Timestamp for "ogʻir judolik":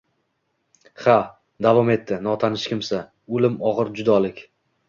3.73-4.47